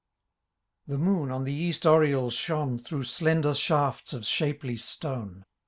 [0.87, 5.45] The moon on the east oriel shone' Through slender shafts of shapely stone.